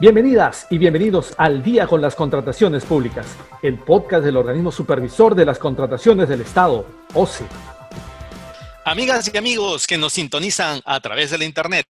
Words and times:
Bienvenidas 0.00 0.66
y 0.70 0.78
bienvenidos 0.78 1.34
al 1.38 1.62
Día 1.62 1.86
con 1.86 2.02
las 2.02 2.16
Contrataciones 2.16 2.84
Públicas, 2.84 3.26
el 3.62 3.78
podcast 3.78 4.24
del 4.24 4.36
organismo 4.36 4.72
supervisor 4.72 5.36
de 5.36 5.44
las 5.44 5.60
contrataciones 5.60 6.28
del 6.28 6.40
Estado, 6.40 6.84
OCE. 7.14 7.44
Amigas 8.84 9.30
y 9.32 9.36
amigos 9.36 9.86
que 9.86 9.96
nos 9.96 10.14
sintonizan 10.14 10.80
a 10.84 10.98
través 10.98 11.30
de 11.30 11.38
la 11.38 11.44
Internet, 11.44 11.86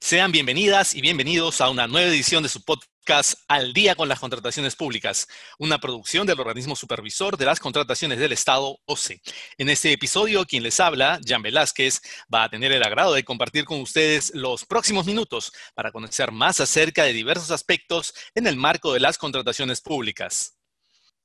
sean 0.00 0.32
bienvenidas 0.32 0.94
y 0.94 1.00
bienvenidos 1.00 1.60
a 1.60 1.70
una 1.70 1.86
nueva 1.86 2.08
edición 2.08 2.42
de 2.42 2.48
su 2.48 2.62
podcast 2.62 3.40
al 3.48 3.72
día 3.72 3.94
con 3.94 4.08
las 4.08 4.20
contrataciones 4.20 4.76
públicas, 4.76 5.26
una 5.58 5.78
producción 5.78 6.26
del 6.26 6.40
organismo 6.40 6.76
supervisor 6.76 7.36
de 7.36 7.46
las 7.46 7.58
contrataciones 7.58 8.18
del 8.18 8.32
Estado, 8.32 8.78
OCE. 8.84 9.20
En 9.56 9.68
este 9.70 9.92
episodio, 9.92 10.44
quien 10.44 10.62
les 10.62 10.78
habla, 10.78 11.18
Jan 11.26 11.42
Velázquez, 11.42 12.00
va 12.32 12.44
a 12.44 12.48
tener 12.48 12.70
el 12.72 12.82
agrado 12.82 13.14
de 13.14 13.24
compartir 13.24 13.64
con 13.64 13.80
ustedes 13.80 14.32
los 14.34 14.64
próximos 14.64 15.06
minutos 15.06 15.52
para 15.74 15.90
conocer 15.90 16.32
más 16.32 16.60
acerca 16.60 17.04
de 17.04 17.12
diversos 17.12 17.50
aspectos 17.50 18.14
en 18.34 18.46
el 18.46 18.56
marco 18.56 18.92
de 18.92 19.00
las 19.00 19.18
contrataciones 19.18 19.80
públicas. 19.80 20.57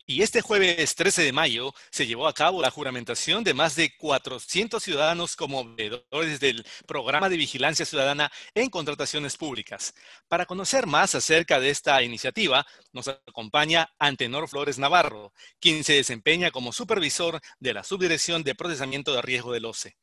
Y 0.05 0.21
este 0.21 0.41
jueves 0.41 0.95
13 0.95 1.23
de 1.23 1.31
mayo 1.31 1.73
se 1.89 2.05
llevó 2.05 2.27
a 2.27 2.33
cabo 2.33 2.61
la 2.61 2.69
juramentación 2.69 3.41
de 3.41 3.53
más 3.53 3.77
de 3.77 3.95
400 3.97 4.83
ciudadanos 4.83 5.37
como 5.37 5.75
veedores 5.75 6.41
del 6.41 6.65
programa 6.85 7.29
de 7.29 7.37
vigilancia 7.37 7.85
ciudadana 7.85 8.29
en 8.53 8.69
contrataciones 8.69 9.37
públicas. 9.37 9.93
Para 10.27 10.45
conocer 10.45 10.87
más 10.87 11.15
acerca 11.15 11.61
de 11.61 11.69
esta 11.69 12.03
iniciativa, 12.03 12.65
nos 12.91 13.07
acompaña 13.07 13.93
Antenor 13.97 14.49
Flores 14.49 14.77
Navarro, 14.77 15.31
quien 15.61 15.85
se 15.85 15.93
desempeña 15.93 16.51
como 16.51 16.73
supervisor 16.73 17.39
de 17.61 17.73
la 17.73 17.83
Subdirección 17.85 18.43
de 18.43 18.55
Procesamiento 18.55 19.13
de 19.13 19.21
Riesgo 19.21 19.53
del 19.53 19.63
OCE. 19.63 19.95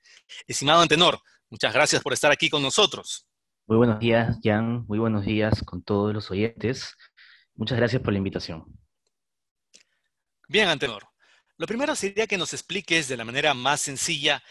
Estimado 0.46 0.80
Antenor, 0.80 1.20
muchas 1.50 1.74
gracias 1.74 2.02
por 2.02 2.14
estar 2.14 2.32
aquí 2.32 2.48
con 2.48 2.62
nosotros. 2.62 3.26
Muy 3.66 3.76
buenos 3.76 3.98
días, 3.98 4.38
Jan. 4.42 4.86
Muy 4.86 4.98
buenos 4.98 5.26
días 5.26 5.62
con 5.62 5.82
todos 5.82 6.14
los 6.14 6.30
oyentes. 6.30 6.96
Muchas 7.54 7.76
gracias 7.76 8.00
por 8.00 8.14
la 8.14 8.18
invitación. 8.18 8.79
Bien, 10.50 10.66
Antenor. 10.66 11.04
Lo 11.58 11.66
primero 11.68 11.94
sería 11.94 12.26
que 12.26 12.36
nos 12.36 12.52
expliques 12.52 13.06
de 13.06 13.16
la 13.16 13.24
manera 13.24 13.54
más 13.54 13.82
sencilla 13.82 14.42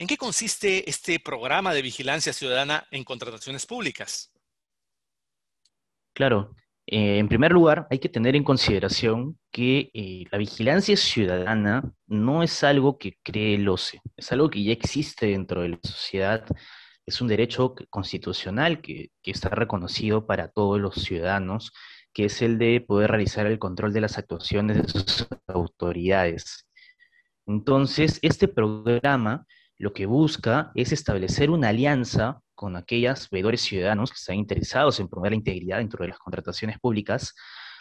en 0.00 0.08
qué 0.08 0.16
consiste 0.16 0.90
este 0.90 1.20
programa 1.20 1.72
de 1.72 1.80
vigilancia 1.80 2.32
ciudadana 2.32 2.88
en 2.90 3.04
contrataciones 3.04 3.64
públicas. 3.64 4.32
Claro. 6.12 6.56
Eh, 6.86 7.18
en 7.18 7.28
primer 7.28 7.52
lugar, 7.52 7.86
hay 7.88 8.00
que 8.00 8.08
tener 8.08 8.34
en 8.34 8.42
consideración 8.42 9.38
que 9.52 9.92
eh, 9.94 10.24
la 10.32 10.38
vigilancia 10.38 10.96
ciudadana 10.96 11.88
no 12.08 12.42
es 12.42 12.64
algo 12.64 12.98
que 12.98 13.16
cree 13.22 13.54
el 13.54 13.68
OCE, 13.68 14.00
es 14.16 14.32
algo 14.32 14.50
que 14.50 14.64
ya 14.64 14.72
existe 14.72 15.26
dentro 15.26 15.62
de 15.62 15.68
la 15.68 15.78
sociedad, 15.84 16.44
es 17.06 17.20
un 17.20 17.28
derecho 17.28 17.76
constitucional 17.90 18.80
que 18.80 19.12
está 19.22 19.50
reconocido 19.50 20.26
para 20.26 20.48
todos 20.48 20.80
los 20.80 20.96
ciudadanos 20.96 21.72
que 22.14 22.26
es 22.26 22.40
el 22.40 22.58
de 22.58 22.80
poder 22.80 23.10
realizar 23.10 23.46
el 23.46 23.58
control 23.58 23.92
de 23.92 24.00
las 24.00 24.16
actuaciones 24.16 24.80
de 24.80 24.88
sus 24.88 25.28
autoridades. 25.48 26.66
Entonces, 27.46 28.18
este 28.22 28.48
programa 28.48 29.46
lo 29.76 29.92
que 29.92 30.06
busca 30.06 30.70
es 30.74 30.92
establecer 30.92 31.50
una 31.50 31.68
alianza 31.68 32.40
con 32.54 32.76
aquellos 32.76 33.28
veedores 33.30 33.60
ciudadanos 33.60 34.10
que 34.10 34.16
están 34.16 34.36
interesados 34.36 35.00
en 35.00 35.08
promover 35.08 35.32
la 35.32 35.36
integridad 35.36 35.78
dentro 35.78 36.02
de 36.02 36.08
las 36.08 36.18
contrataciones 36.18 36.78
públicas 36.78 37.34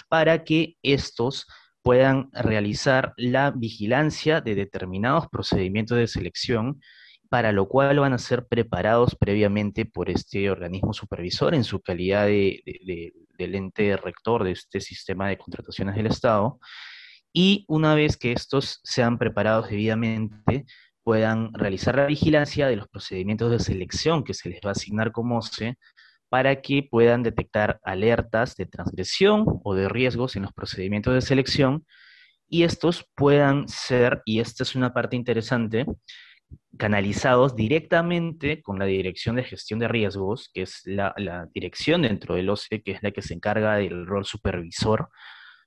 para 0.10 0.44
que 0.44 0.76
estos 0.82 1.48
puedan 1.84 2.30
realizar 2.32 3.14
la 3.18 3.52
vigilancia 3.52 4.42
de 4.42 4.56
determinados 4.56 5.28
procedimientos 5.28 5.98
de 5.98 6.08
selección, 6.08 6.82
para 7.30 7.52
lo 7.52 7.68
cual 7.68 8.00
van 8.00 8.14
a 8.14 8.18
ser 8.18 8.48
preparados 8.48 9.16
previamente 9.16 9.86
por 9.86 10.10
este 10.10 10.50
organismo 10.50 10.94
supervisor 10.94 11.54
en 11.54 11.64
su 11.64 11.82
calidad 11.82 12.26
de, 12.26 13.14
del 13.38 13.56
ente 13.56 13.98
rector 13.98 14.44
de 14.44 14.52
este 14.52 14.82
sistema 14.82 15.28
de 15.28 15.38
contrataciones 15.38 15.96
del 15.96 16.08
Estado, 16.08 16.60
y 17.34 17.66
una 17.68 17.96
vez 17.96 18.18
que 18.18 18.32
estos 18.32 18.80
sean 18.84 19.18
preparados 19.18 19.70
debidamente, 19.70 20.66
puedan 21.04 21.54
realizar 21.54 21.96
la 21.96 22.06
vigilancia 22.06 22.68
de 22.68 22.78
los 22.78 22.88
procedimientos 22.88 23.52
de 23.52 23.60
selección 23.60 24.24
que 24.24 24.34
se 24.34 24.50
les 24.50 24.62
va 24.66 24.70
a 24.70 24.72
asignar 24.72 25.12
como 25.12 25.38
OCE 25.38 25.78
para 26.30 26.62
que 26.62 26.88
puedan 26.90 27.24
detectar 27.24 27.80
alertas 27.84 28.56
de 28.56 28.66
transgresión 28.66 29.46
o 29.64 29.76
de 29.76 29.90
riesgos 29.90 30.36
en 30.36 30.44
los 30.44 30.54
procedimientos 30.54 31.14
de 31.14 31.22
selección 31.22 31.86
y 32.48 32.64
estos 32.64 33.06
puedan 33.16 33.68
ser, 33.68 34.22
y 34.26 34.40
esta 34.40 34.64
es 34.64 34.76
una 34.76 34.94
parte 34.94 35.16
interesante, 35.16 35.86
canalizados 36.78 37.56
directamente 37.56 38.62
con 38.62 38.80
la 38.80 38.86
Dirección 38.86 39.36
de 39.36 39.44
Gestión 39.44 39.80
de 39.80 39.88
Riesgos, 39.88 40.50
que 40.54 40.64
es 40.64 40.82
la, 40.86 41.14
dirección 41.54 42.02
dentro 42.04 42.36
del 42.36 42.50
OCE, 42.50 42.82
que 42.82 42.92
es 42.92 43.04
la 43.04 43.12
que 43.12 43.22
se 43.22 43.34
encarga 43.34 43.76
del 43.76 44.06
rol 44.06 44.26
supervisor, 44.26 45.10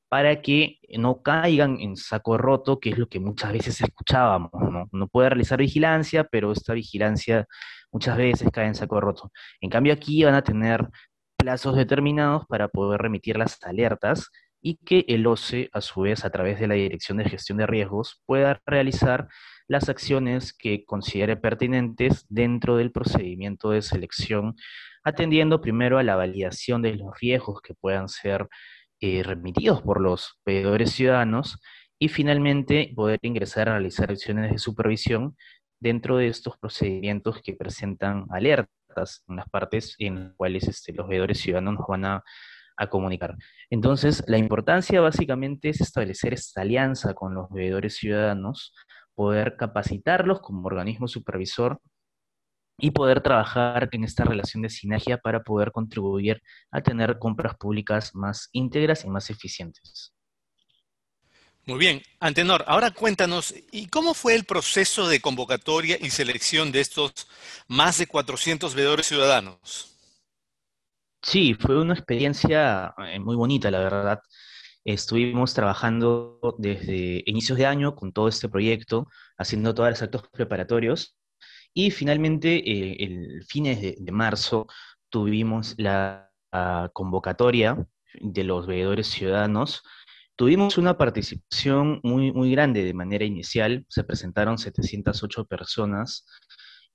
para 0.09 0.41
que 0.41 0.79
no 0.99 1.23
caigan 1.23 1.79
en 1.81 1.97
saco 1.97 2.39
roto, 2.39 2.81
que 2.81 2.91
es 2.91 2.99
lo 2.99 3.09
que 3.09 3.21
muchas 3.21 3.53
veces 3.53 3.81
escuchábamos. 3.81 4.51
¿no? 4.93 5.09
puede 5.09 5.31
realizar 5.31 5.59
vigilancia, 5.59 6.25
pero 6.25 6.53
esta 6.53 6.75
vigilancia 6.75 7.47
muchas 7.93 8.17
veces 8.17 8.49
cae 8.53 8.67
en 8.67 8.75
saco 8.75 9.01
roto. 9.01 9.33
En 9.61 9.71
cambio, 9.71 9.93
aquí 9.93 10.23
van 10.25 10.35
a 10.35 10.43
tener 10.43 10.89
plazos 11.37 11.77
determinados 11.77 12.45
para 12.47 12.69
poder 12.69 13.01
remitir 13.01 13.37
las 13.37 13.63
alertas 13.63 14.31
y 14.61 14.79
que 14.79 15.05
el 15.09 15.27
OCE, 15.27 15.71
a 15.73 15.81
su 15.81 16.01
vez, 16.01 16.25
a 16.25 16.31
través 16.31 16.59
de 16.59 16.67
la 16.67 16.75
Dirección 16.75 17.19
de 17.19 17.29
Gestión 17.29 17.59
de 17.59 17.67
Riesgos, 17.67 18.21
pueda 18.27 18.61
realizar 18.67 19.29
las 19.69 19.89
acciones 19.89 20.53
que 20.53 20.85
considere 20.85 21.37
pertinentes 21.37 22.27
dentro 22.29 22.77
del 22.77 22.93
procedimiento 22.93 23.71
de 23.71 23.83
selección, 23.83 24.55
atendiendo 25.05 25.61
primero 25.61 25.99
a 25.99 26.03
la 26.03 26.17
validación 26.17 26.83
de 26.83 26.95
los 26.95 27.19
riesgos 27.21 27.61
que 27.63 27.75
puedan 27.75 28.09
ser 28.09 28.49
eh, 29.01 29.23
remitidos 29.23 29.83
por 29.83 30.01
los 30.01 30.39
pedidores 30.45 30.93
ciudadanos 30.93 31.61
y 31.99 32.09
finalmente 32.09 32.93
poder 32.95 33.19
ingresar 33.23 33.69
a 33.69 33.73
realizar 33.73 34.11
acciones 34.11 34.51
de 34.51 34.59
supervisión 34.59 35.37
dentro 35.81 36.17
de 36.17 36.29
estos 36.29 36.57
procedimientos 36.59 37.41
que 37.43 37.55
presentan 37.55 38.27
alertas 38.31 39.25
en 39.29 39.37
las 39.37 39.49
partes 39.49 39.95
en 39.99 40.29
las 40.29 40.35
cuales 40.37 40.67
este, 40.69 40.93
los 40.93 41.09
veedores 41.09 41.39
ciudadanos 41.39 41.75
nos 41.75 41.87
van 41.87 42.05
a, 42.05 42.25
a, 42.77 42.87
comunicar. 42.89 43.37
Entonces, 43.71 44.25
la 44.27 44.39
importancia 44.39 45.01
básicamente 45.01 45.69
es 45.69 45.81
establecer 45.81 46.33
esta 46.33 46.63
alianza 46.63 47.15
con 47.15 47.35
los 47.35 47.51
veedores 47.51 47.97
ciudadanos 47.97 48.73
poder 49.17 49.57
capacitarlos 49.57 50.41
como 50.41 50.67
organismo 50.67 51.09
supervisor 51.09 51.81
y 52.79 52.91
poder 52.91 53.23
trabajar 53.23 53.89
en 53.91 54.05
esta 54.05 54.25
relación 54.25 54.63
de 54.63 54.71
sinergia 54.71 55.19
para 55.19 55.43
poder 55.43 55.73
contribuir 55.73 56.43
a 56.71 56.83
tener 56.83 57.19
compras 57.19 57.57
públicas 57.57 58.15
más 58.15 58.49
íntegras 58.53 59.05
y 59.05 59.09
más 59.09 59.31
eficientes. 59.31 60.13
Muy 61.65 61.79
bien, 61.79 62.03
Antenor, 62.21 62.65
ahora 62.69 62.93
cuéntanos, 62.93 63.53
¿y 63.73 63.89
cómo 63.89 64.15
fue 64.15 64.37
el 64.37 64.45
proceso 64.45 65.09
de 65.09 65.21
convocatoria 65.21 65.97
y 66.01 66.11
selección 66.11 66.71
de 66.71 66.81
estos 66.81 67.13
más 67.67 67.99
de 67.99 68.07
400 68.07 68.75
veedores 68.77 69.07
ciudadanos? 69.07 69.97
Sí, 71.23 71.55
fue 71.55 71.81
una 71.81 71.95
experiencia 71.95 72.95
eh, 72.99 73.19
muy 73.19 73.35
bonita, 73.35 73.69
la 73.69 73.81
verdad. 73.81 74.21
Estuvimos 74.87 75.53
trabajando 75.53 76.39
desde 76.59 77.25
inicios 77.27 77.59
de 77.59 77.67
año 77.67 77.97
con 77.97 78.13
todo 78.13 78.29
este 78.29 78.49
proyecto, 78.49 79.09
haciendo 79.37 79.75
todos 79.75 79.91
los 79.91 80.01
actos 80.01 80.23
preparatorios. 80.33 81.17
Y 81.75 81.91
finalmente 81.91 82.59
eh, 82.59 82.97
el 83.01 83.45
fines 83.49 83.81
de, 83.81 84.13
marzo 84.13 84.69
tuvimos 85.09 85.75
la, 85.77 86.31
convocatoria 86.93 87.85
de 88.21 88.45
los 88.45 88.69
veedores 88.69 89.09
ciudadanos. 89.09 89.83
Tuvimos 90.37 90.79
una 90.79 90.97
participación 90.97 91.99
muy, 92.05 92.31
muy 92.33 92.53
grande 92.53 92.85
de 92.85 92.95
manera 92.95 93.25
inicial, 93.25 93.85
se 93.89 94.05
presentaron 94.05 94.57
708 94.57 95.47
personas 95.47 96.25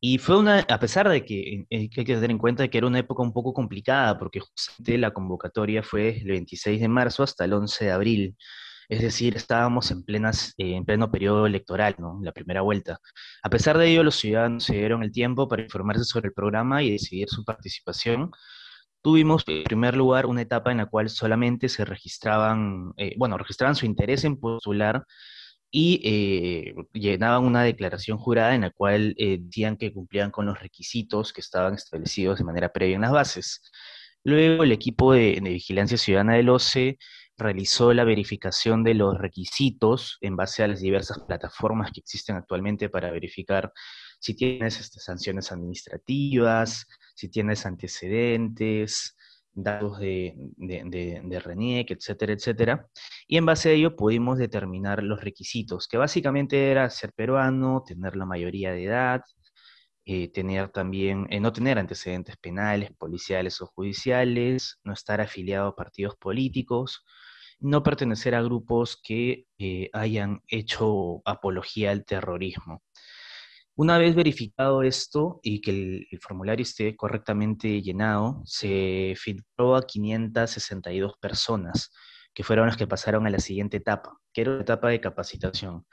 y 0.03 0.17
fue 0.17 0.39
una, 0.39 0.62
a 0.62 0.79
pesar 0.79 1.07
de 1.07 1.23
que 1.23 1.53
eh, 1.53 1.66
hay 1.69 1.89
que 1.89 2.03
tener 2.03 2.31
en 2.31 2.39
cuenta 2.39 2.67
que 2.67 2.79
era 2.79 2.88
una 2.88 2.97
época 3.00 3.22
un 3.22 3.31
poco 3.34 3.53
complicada, 3.53 4.17
porque 4.17 4.39
justamente 4.39 4.97
la 4.97 5.12
convocatoria 5.12 5.84
fue 5.84 6.17
el 6.17 6.28
26 6.28 6.81
de 6.81 6.87
marzo 6.87 7.22
hasta 7.22 7.46
el 7.46 7.53
11 7.53 7.85
de 7.85 7.91
abril. 7.91 8.37
Es 8.90 9.02
decir, 9.02 9.37
estábamos 9.37 9.91
en, 9.91 10.03
plenas, 10.03 10.55
eh, 10.58 10.76
en 10.76 10.85
pleno 10.85 11.11
periodo 11.11 11.46
electoral, 11.46 11.96
¿no? 11.99 12.20
La 12.23 12.31
primera 12.31 12.61
vuelta. 12.61 12.99
A 13.43 13.49
pesar 13.52 13.78
de 13.78 13.90
ello, 13.91 14.03
los 14.03 14.16
ciudadanos 14.16 14.64
se 14.64 14.73
dieron 14.73 15.03
el 15.03 15.11
tiempo 15.11 15.47
para 15.47 15.61
informarse 15.64 16.03
sobre 16.03 16.29
el 16.29 16.34
programa 16.34 16.81
y 16.81 16.91
decidir 16.91 17.29
su 17.29 17.46
participación. 17.46 18.31
Tuvimos, 19.03 19.43
en 19.47 19.64
primer 19.64 19.96
lugar, 19.96 20.26
una 20.26 20.41
etapa 20.41 20.72
en 20.72 20.78
la 20.78 20.87
cual 20.87 21.09
solamente 21.09 21.70
se 21.70 21.85
registraban, 21.85 22.93
eh, 22.97 23.14
bueno, 23.17 23.37
registraban 23.37 23.76
su 23.76 23.85
interés 23.85 24.23
en 24.26 24.40
postular 24.40 25.05
y 25.72 26.02
eh, 26.03 26.76
llenaban 26.94 27.46
una 27.46 27.64
declaración 27.64 28.18
jurada 28.18 28.53
en 28.53 28.62
la 28.62 28.72
cual 28.72 29.16
eh, 29.18 29.38
decían 29.40 29.78
que 29.78 29.94
cumplían 29.94 30.29
con 30.29 30.46
los 30.46 30.59
requisitos 30.59 31.32
que 31.32 31.40
estaban 31.41 31.76
establecidos 31.76 32.40
de 32.40 32.44
manera 32.44 32.73
previa 32.73 32.96
en 32.96 33.02
las 33.02 33.12
bases. 33.12 33.72
Luego 34.23 34.64
el 34.64 34.73
equipo 34.73 35.14
de, 35.14 35.40
vigilancia 35.41 35.97
ciudadana 35.97 36.35
del 36.35 36.50
OCE 36.50 36.97
realizó 37.38 37.94
la 37.94 38.03
verificación 38.03 38.84
de 38.84 38.94
los 38.94 39.18
requisitos 39.18 40.18
en 40.22 40.35
base 40.35 40.64
a 40.64 40.68
las 40.68 40.82
diversas 40.82 41.20
plataformas 41.20 41.91
que 41.91 42.02
existen 42.02 42.35
actualmente 42.35 42.90
para 42.90 43.09
verificar 43.09 43.72
si 44.20 44.35
tienes 44.35 44.79
este, 44.79 45.00
sanciones 45.00 45.52
administrativas, 45.52 46.85
si 47.16 47.29
tienes 47.29 47.66
antecedentes, 47.66 49.16
datos 49.53 50.00
de, 50.00 50.34
de, 50.58 51.40
RENIEC, 51.40 51.92
etcétera, 51.92 52.34
etcétera. 52.34 52.88
Y 53.28 53.38
en 53.38 53.46
base 53.46 53.70
a 53.70 53.72
ello 53.74 53.96
pudimos 53.96 54.38
determinar 54.38 55.03
los 55.03 55.22
requisitos, 55.24 55.88
que 55.88 55.98
básicamente 55.98 56.72
era 56.72 56.90
ser 56.90 57.14
peruano, 57.14 57.84
tener 57.86 58.16
la 58.16 58.26
mayoría 58.26 58.72
de 58.72 58.86
edad, 58.86 59.22
eh, 60.06 60.32
tener 60.32 60.70
también, 60.70 61.28
eh, 61.30 61.40
no 61.40 61.53
tener 61.53 61.78
antecedentes 61.78 62.38
penales, 62.38 62.92
policiales 62.98 63.62
o 63.62 63.68
judiciales, 63.68 64.80
no 64.84 64.94
estar 64.94 65.22
afiliado 65.22 65.68
a 65.70 65.76
partidos 65.76 66.16
políticos, 66.18 67.06
no 67.59 67.84
pertenecer 67.84 68.34
a 68.36 68.42
grupos 68.42 69.00
que 69.02 69.46
eh, 69.59 69.90
hayan 69.94 70.42
hecho 70.48 71.22
apología 71.26 71.92
al 71.92 72.03
terrorismo. 72.06 72.82
Una 73.76 73.97
vez 73.97 74.16
verificado 74.16 74.84
esto 74.84 75.40
y 75.41 75.62
que 75.62 75.72
el, 75.72 76.20
formulario 76.20 76.64
esté 76.64 76.96
correctamente 76.96 77.82
llenado, 77.82 78.41
se 78.46 79.14
filtró 79.18 79.76
a 79.76 79.88
562 79.88 81.14
personas, 81.20 81.91
que 82.34 82.44
fueron 82.44 82.68
las 82.68 82.78
que 82.78 82.88
pasaron 82.88 83.26
a 83.28 83.29
la 83.29 83.40
siguiente 83.40 83.78
etapa, 83.78 84.18
que 84.34 84.41
era 84.41 84.56
la 84.56 84.62
etapa 84.62 84.90
de 84.90 85.00
capacitación. 85.00 85.85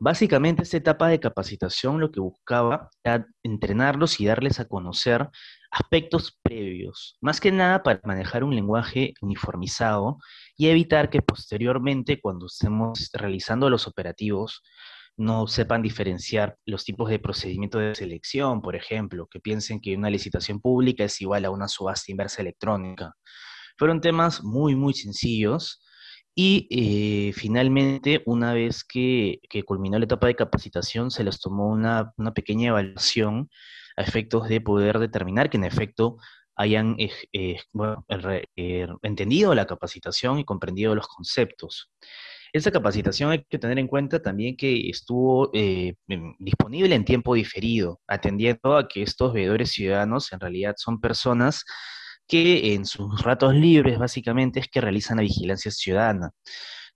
Básicamente, 0.00 0.62
esta 0.62 0.76
etapa 0.76 1.08
de 1.08 1.18
capacitación 1.18 1.98
lo 2.00 2.12
que 2.12 2.20
buscaba 2.20 2.88
era 3.02 3.26
entrenarlos 3.42 4.20
y 4.20 4.26
darles 4.26 4.60
a 4.60 4.68
conocer 4.68 5.28
aspectos 5.72 6.38
previos, 6.40 7.16
más 7.20 7.40
que 7.40 7.50
nada 7.50 7.82
para 7.82 8.00
manejar 8.04 8.44
un 8.44 8.54
lenguaje 8.54 9.14
uniformizado 9.20 10.18
y 10.56 10.68
evitar 10.68 11.10
que 11.10 11.20
posteriormente, 11.20 12.20
cuando 12.20 12.46
estemos 12.46 13.10
realizando 13.12 13.68
los 13.70 13.88
operativos, 13.88 14.62
no 15.18 15.48
sepan 15.48 15.82
diferenciar 15.82 16.56
los 16.64 16.84
tipos 16.84 17.10
de 17.10 17.18
procedimiento 17.18 17.78
de 17.78 17.94
selección, 17.94 18.62
por 18.62 18.76
ejemplo, 18.76 19.26
que 19.26 19.40
piensen 19.40 19.80
que 19.80 19.96
una 19.96 20.10
licitación 20.10 20.60
pública 20.60 21.04
es 21.04 21.20
igual 21.20 21.44
a 21.44 21.50
una 21.50 21.68
subasta 21.68 22.12
inversa 22.12 22.40
electrónica. 22.42 23.14
Fueron 23.76 24.00
temas 24.00 24.42
muy, 24.42 24.76
muy 24.76 24.94
sencillos 24.94 25.82
y 26.34 26.68
eh, 26.70 27.32
finalmente, 27.32 28.22
una 28.26 28.52
vez 28.54 28.84
que, 28.84 29.40
culminó 29.66 29.98
la 29.98 30.04
etapa 30.04 30.28
de 30.28 30.36
capacitación, 30.36 31.10
se 31.10 31.24
les 31.24 31.40
tomó 31.40 31.68
una, 31.68 32.12
pequeña 32.32 32.68
evaluación 32.68 33.50
a 33.96 34.02
efectos 34.02 34.48
de 34.48 34.60
poder 34.60 35.00
determinar 35.00 35.50
que 35.50 35.56
en 35.56 35.64
efecto 35.64 36.18
hayan 36.54 36.96
eh, 36.98 37.56
entendido 39.02 39.54
la 39.54 39.66
capacitación 39.66 40.38
y 40.38 40.44
comprendido 40.44 40.94
los 40.94 41.08
conceptos. 41.08 41.90
Esa 42.52 42.70
capacitación 42.70 43.30
hay 43.30 43.44
que 43.48 43.58
tener 43.58 43.78
en 43.78 43.86
cuenta 43.86 44.20
también 44.20 44.56
que 44.56 44.88
estuvo 44.88 45.50
eh, 45.52 45.94
disponible 46.38 46.94
en 46.94 47.04
tiempo 47.04 47.34
diferido, 47.34 48.00
atendiendo 48.06 48.76
a 48.76 48.88
que 48.88 49.02
estos 49.02 49.32
veedores 49.32 49.70
ciudadanos 49.70 50.32
en 50.32 50.40
realidad 50.40 50.74
son 50.76 51.00
personas 51.00 51.64
que 52.26 52.74
en 52.74 52.84
sus 52.84 53.22
ratos 53.22 53.54
libres 53.54 53.98
básicamente 53.98 54.60
es 54.60 54.68
que 54.68 54.80
realizan 54.80 55.16
la 55.16 55.22
vigilancia 55.22 55.70
ciudadana. 55.70 56.30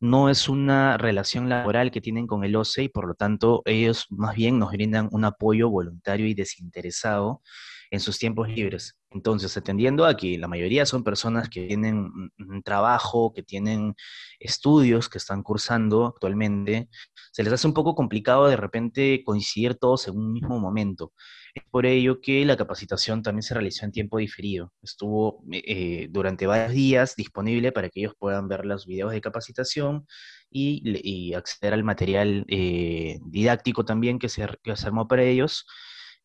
No 0.01 0.29
es 0.29 0.49
una 0.49 0.99
relación 0.99 1.49
laboral 1.49 1.91
que 1.91 2.01
tienen 2.01 2.27
con 2.27 2.45
el 2.45 2.57
OCE 2.57 2.85
y 2.85 2.89
por 2.89 3.07
lo 3.07 3.15
tanto 3.15 3.63
ellos 3.65 4.07
más 4.11 4.35
bien 4.35 4.59
nos 4.59 4.73
brindan 4.73 5.09
un 5.13 5.25
apoyo 5.25 5.71
voluntario 5.71 6.27
y 6.27 6.35
desinteresado 6.35 7.43
en 7.91 8.01
sus 8.01 8.19
tiempos 8.19 8.49
libres. 8.49 8.97
Entonces, 9.15 9.57
atendiendo 9.57 10.05
a 10.07 10.17
que 10.17 10.39
la 10.39 10.49
mayoría 10.49 10.87
son 10.87 11.05
personas 11.05 11.49
que 11.49 11.67
tienen 11.67 12.11
un 12.39 12.63
trabajo, 12.63 13.33
que 13.35 13.43
tienen 13.43 13.95
estudios 14.39 15.09
que 15.09 15.19
están 15.19 15.43
cursando 15.43 16.07
actualmente, 16.07 16.89
se 17.33 17.43
les 17.43 17.53
hace 17.53 17.67
un 17.67 17.75
poco 17.75 17.95
complicado 17.95 18.47
de 18.47 18.57
repente 18.57 19.23
coincidir 19.25 19.77
todos 19.77 20.09
en 20.09 20.17
un 20.17 20.33
mismo 20.33 20.59
momento. 20.59 21.13
Es 21.55 21.65
por 21.71 21.85
ello 21.85 22.21
que 22.21 22.45
la 22.47 22.57
capacitación 22.57 23.23
también 23.23 23.43
se 23.43 23.55
realizó 23.55 23.85
en 23.85 23.93
tiempo 23.93 24.19
diferido. 24.19 24.73
Estuvo 24.83 25.45
eh, 25.53 26.09
durante 26.11 26.47
varios 26.47 26.73
días 26.73 27.15
disponible 27.15 27.73
para 27.73 27.91
que 27.91 28.01
ellos 28.01 28.15
puedan 28.19 28.49
ver 28.49 28.65
los 28.65 28.87
videos 28.87 29.13
de 29.13 29.21
capacitación 29.21 30.07
y, 30.51 31.35
acceder 31.35 31.75
al 31.75 31.85
material 31.85 32.45
eh, 32.49 33.19
didáctico 33.25 33.85
también 33.85 34.19
que 34.19 34.29
se, 34.29 34.43
armó 34.85 35.09
para 35.09 35.25
ellos 35.25 35.67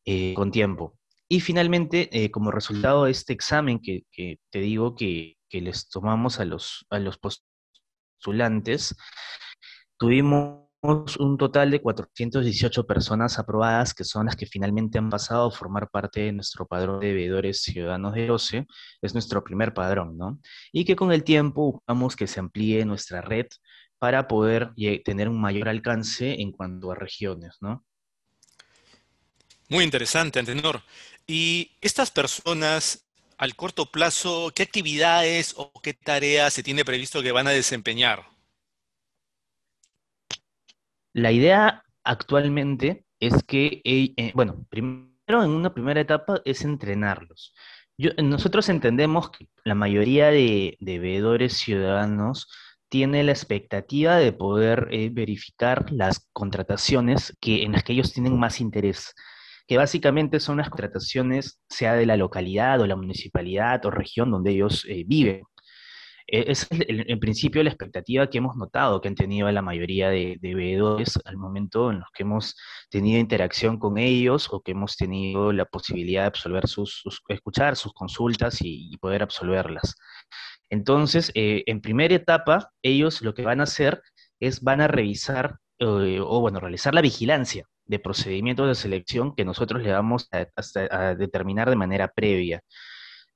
eh, 0.05 0.33
con 0.35 0.51
tiempo. 0.51 0.96
Y 1.29 1.41
finalmente, 1.41 2.09
eh, 2.11 2.31
como 2.31 2.51
resultado 2.51 3.05
de 3.05 3.11
este 3.11 3.33
examen 3.33 3.79
que, 3.79 4.05
te 4.49 4.59
digo 4.59 4.95
que, 4.95 5.37
les 5.49 5.89
tomamos 5.89 6.39
a 6.39 6.45
los, 6.45 6.85
a 6.89 6.99
los 6.99 7.17
postulantes, 7.17 8.95
tuvimos 9.97 10.67
un 11.19 11.37
total 11.37 11.71
de 11.71 11.81
418 11.81 12.85
personas 12.85 13.39
aprobadas, 13.39 13.93
que 13.93 14.03
son 14.03 14.27
las 14.27 14.35
que 14.35 14.45
finalmente 14.45 14.97
han 14.97 15.09
pasado 15.09 15.47
a 15.47 15.51
formar 15.51 15.89
parte 15.89 16.21
de 16.21 16.33
nuestro 16.33 16.65
padrón 16.65 16.99
de 16.99 17.13
veedores 17.13 17.61
ciudadanos 17.61 18.13
de 18.13 18.31
OCE. 18.31 18.65
Es 19.01 19.13
nuestro 19.13 19.43
primer 19.43 19.73
padrón, 19.73 20.17
¿no? 20.17 20.39
Y 20.71 20.85
que 20.85 20.95
con 20.95 21.11
el 21.11 21.23
tiempo 21.23 21.73
buscamos 21.73 22.15
que 22.15 22.27
se 22.27 22.39
amplíe 22.39 22.85
nuestra 22.85 23.21
red 23.21 23.47
para 23.99 24.27
poder 24.27 24.73
tener 25.03 25.27
un 25.27 25.41
mayor 25.41 25.69
alcance 25.69 26.41
en 26.41 26.51
cuanto 26.51 26.91
a 26.91 26.95
regiones, 26.95 27.57
¿no? 27.61 27.83
Muy 29.69 29.83
interesante, 29.83 30.39
Antenor. 30.39 30.81
Y 31.25 31.71
estas 31.81 32.09
personas, 32.09 33.05
al 33.37 33.55
corto 33.55 33.91
plazo, 33.91 34.51
¿qué 34.55 34.63
actividades 34.63 35.53
o 35.57 35.71
qué 35.81 35.93
tareas 35.93 36.53
se 36.53 36.63
tiene 36.63 36.85
previsto 36.85 37.21
que 37.21 37.33
van 37.33 37.47
a 37.47 37.51
desempeñar? 37.51 38.23
La 41.13 41.31
idea 41.31 41.83
actualmente 42.03 43.05
es 43.19 43.43
que, 43.43 43.81
eh, 43.83 44.13
eh, 44.15 44.31
bueno, 44.35 44.65
primero 44.69 45.43
en 45.43 45.49
una 45.51 45.73
primera 45.73 45.99
etapa 45.99 46.41
es 46.45 46.61
entrenarlos. 46.63 47.53
nosotros 48.23 48.69
entendemos 48.69 49.31
que 49.31 49.47
la 49.65 49.75
mayoría 49.75 50.27
de, 50.27 50.77
veedores 50.79 51.57
ciudadanos 51.57 52.47
tiene 52.89 53.23
la 53.23 53.31
expectativa 53.31 54.17
de 54.17 54.31
poder 54.31 54.87
eh, 54.91 55.09
verificar 55.11 55.91
las 55.91 56.27
contrataciones 56.31 57.35
que, 57.41 57.63
en 57.63 57.73
las 57.73 57.83
que 57.83 57.93
ellos 57.93 58.13
tienen 58.13 58.39
más 58.39 58.61
interés 58.61 59.13
que 59.67 59.77
básicamente 59.77 60.39
son 60.39 60.57
las 60.57 60.69
contrataciones, 60.69 61.59
sea 61.69 61.93
de 61.93 62.05
la 62.05 62.17
localidad 62.17 62.79
o 62.81 62.87
la 62.87 62.95
municipalidad 62.95 63.85
o 63.85 63.91
región 63.91 64.31
donde 64.31 64.51
ellos 64.51 64.85
eh, 64.87 65.03
viven. 65.05 65.43
E, 66.27 66.51
es 66.51 66.67
en 66.71 67.19
principio 67.19 67.63
la 67.63 67.69
expectativa 67.69 68.29
que 68.29 68.37
hemos 68.37 68.55
notado 68.55 69.01
que 69.01 69.07
han 69.07 69.15
tenido 69.15 69.49
la 69.51 69.61
mayoría 69.61 70.09
de, 70.09 70.37
de 70.41 70.55
veedores 70.55 71.19
al 71.25 71.37
momento 71.37 71.91
en 71.91 71.99
los 71.99 72.09
que 72.13 72.23
hemos 72.23 72.55
tenido 72.89 73.19
interacción 73.19 73.77
con 73.77 73.97
ellos 73.97 74.47
o 74.51 74.61
que 74.61 74.71
hemos 74.71 74.95
tenido 74.97 75.51
la 75.53 75.65
posibilidad 75.65 76.23
de 76.23 76.27
absolver 76.27 76.67
sus, 76.67 77.03
escuchar 77.29 77.75
sus 77.75 77.93
consultas 77.93 78.59
y, 78.61 78.97
poder 78.97 79.21
absolverlas. 79.23 79.95
Entonces, 80.69 81.31
eh, 81.35 81.63
en 81.67 81.81
primera 81.81 82.15
etapa, 82.15 82.71
ellos 82.81 83.21
lo 83.21 83.33
que 83.33 83.43
van 83.43 83.59
a 83.61 83.63
hacer 83.63 84.01
es 84.39 84.61
van 84.61 84.81
a 84.81 84.87
revisar 84.87 85.59
eh, 85.79 86.19
o, 86.21 86.41
bueno, 86.41 86.59
realizar 86.59 86.93
la 86.93 87.01
vigilancia 87.01 87.67
de 87.87 87.99
procedimientos 87.99 88.67
de 88.67 88.75
selección 88.75 89.35
que 89.35 89.45
nosotros 89.45 89.81
le 89.81 89.91
vamos 89.91 90.29
a, 90.31 91.15
determinar 91.15 91.69
de 91.69 91.75
manera 91.75 92.07
previa. 92.09 92.61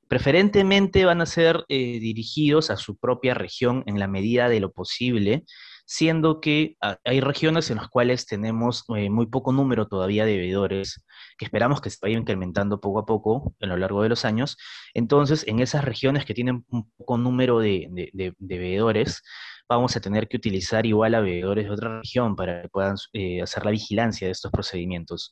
Preferentemente 0.08 1.06
van 1.06 1.22
a 1.22 1.26
ser 1.26 1.64
eh, 1.70 2.00
dirigidos 2.00 2.70
a 2.70 2.78
su 2.78 2.98
propia 2.98 3.34
región 3.34 3.84
en 3.86 3.98
la 3.98 4.08
medida 4.08 4.50
de 4.50 4.60
lo 4.60 4.74
posible, 4.74 5.46
siendo 5.86 6.42
que 6.42 6.76
ah, 6.82 6.98
hay 7.06 7.22
regiones 7.22 7.70
en 7.70 7.78
las 7.78 7.88
cuales 7.88 8.26
tenemos 8.26 8.84
eh, 8.96 9.10
muy 9.10 9.28
poco 9.28 9.54
número 9.54 9.88
todavía 9.88 10.26
de 10.26 10.38
veedores, 10.38 11.06
que 11.38 11.46
esperamos 11.46 11.82
que 11.82 11.90
se 11.90 11.98
vaya 12.02 12.18
incrementando 12.18 12.82
poco 12.82 13.00
a 13.00 13.06
poco 13.06 13.56
a 13.62 13.66
lo 13.66 13.78
largo 13.78 14.04
de 14.04 14.10
los 14.10 14.26
años. 14.26 14.58
Entonces, 14.94 15.46
en 15.48 15.60
esas 15.60 15.86
regiones 15.86 16.26
que 16.26 16.34
tienen 16.34 16.66
un 16.70 16.90
poco 16.92 17.18
número 17.18 17.60
de, 17.60 17.88
de, 17.92 18.34
de 18.38 18.58
veedores, 18.58 19.22
vamos 19.76 19.96
a 19.96 20.02
tener 20.02 20.28
que 20.28 20.38
utilizar 20.38 20.86
igual 20.86 21.16
a 21.16 21.22
veedores 21.22 21.66
de 21.66 21.72
otra 21.72 22.00
región 22.00 22.36
para 22.36 22.64
que 22.64 22.70
puedan 22.70 22.96
eh, 23.14 23.42
hacer 23.42 23.66
la 23.66 23.72
vigilancia 23.72 24.28
de 24.28 24.32
estos 24.32 24.52
procedimientos. 24.52 25.32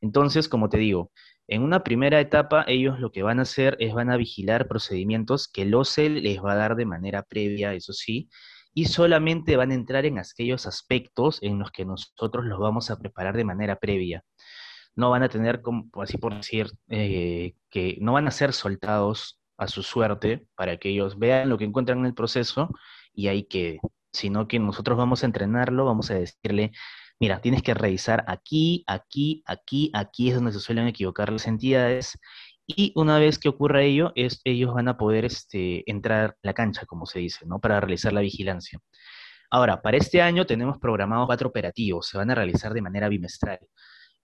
Entonces, 0.00 0.48
como 0.48 0.68
te 0.68 0.78
digo, 0.78 1.12
en 1.46 1.62
una 1.62 1.84
primera 1.84 2.20
etapa 2.20 2.64
ellos 2.66 2.98
lo 2.98 3.12
que 3.12 3.22
van 3.22 3.38
a 3.38 3.42
hacer 3.42 3.76
es 3.78 3.94
van 3.94 4.10
a 4.10 4.16
vigilar 4.16 4.66
procedimientos 4.66 5.48
que 5.48 5.62
el 5.62 5.74
OCE 5.74 6.08
les 6.10 6.42
va 6.42 6.52
a 6.52 6.56
dar 6.56 6.74
de 6.74 6.84
manera 6.84 7.22
previa, 7.22 7.74
eso 7.74 7.92
sí, 7.92 8.28
y 8.74 8.86
solamente 8.86 9.56
van 9.56 9.70
a 9.70 9.74
entrar 9.74 10.04
en 10.04 10.18
aquellos 10.18 10.66
aspectos 10.66 11.38
en 11.42 11.58
los 11.58 11.70
que 11.70 11.84
nosotros 11.84 12.44
los 12.44 12.58
vamos 12.58 12.90
a 12.90 12.98
preparar 12.98 13.36
de 13.36 13.44
manera 13.44 13.76
previa. 13.76 14.24
No 14.96 15.10
van 15.10 15.22
a 15.22 15.28
tener, 15.28 15.62
como 15.62 15.88
así 16.02 16.18
por 16.18 16.34
decir, 16.34 16.66
eh, 16.88 17.54
que 17.70 17.98
no 18.00 18.14
van 18.14 18.26
a 18.26 18.32
ser 18.32 18.52
soltados 18.52 19.40
a 19.58 19.68
su 19.68 19.82
suerte 19.82 20.46
para 20.56 20.76
que 20.76 20.90
ellos 20.90 21.18
vean 21.18 21.48
lo 21.48 21.56
que 21.56 21.64
encuentran 21.64 22.00
en 22.00 22.06
el 22.06 22.14
proceso 22.14 22.70
y 23.16 23.28
hay 23.28 23.44
que, 23.44 23.80
sino 24.12 24.46
que 24.46 24.60
nosotros 24.60 24.96
vamos 24.96 25.22
a 25.22 25.26
entrenarlo, 25.26 25.84
vamos 25.84 26.10
a 26.10 26.14
decirle, 26.14 26.72
mira, 27.18 27.40
tienes 27.40 27.62
que 27.62 27.74
revisar 27.74 28.24
aquí, 28.28 28.84
aquí, 28.86 29.42
aquí, 29.46 29.90
aquí 29.94 30.28
es 30.28 30.34
donde 30.36 30.52
se 30.52 30.60
suelen 30.60 30.86
equivocar 30.86 31.32
las 31.32 31.46
entidades. 31.46 32.18
Y 32.66 32.92
una 32.96 33.18
vez 33.18 33.38
que 33.38 33.48
ocurra 33.48 33.82
ello, 33.82 34.12
es, 34.16 34.40
ellos 34.44 34.74
van 34.74 34.88
a 34.88 34.98
poder 34.98 35.24
este, 35.24 35.88
entrar 35.90 36.30
a 36.30 36.34
la 36.42 36.54
cancha, 36.54 36.84
como 36.84 37.06
se 37.06 37.20
dice, 37.20 37.46
¿no? 37.46 37.60
Para 37.60 37.80
realizar 37.80 38.12
la 38.12 38.20
vigilancia. 38.20 38.80
Ahora, 39.50 39.80
para 39.80 39.96
este 39.96 40.20
año 40.20 40.44
tenemos 40.44 40.78
programados 40.78 41.26
cuatro 41.26 41.48
operativos, 41.48 42.08
se 42.08 42.18
van 42.18 42.30
a 42.30 42.34
realizar 42.34 42.74
de 42.74 42.82
manera 42.82 43.08
bimestral. 43.08 43.60